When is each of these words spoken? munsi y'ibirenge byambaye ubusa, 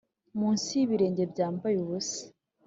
munsi 0.39 0.69
y'ibirenge 0.79 1.23
byambaye 1.31 1.75
ubusa, 1.83 2.21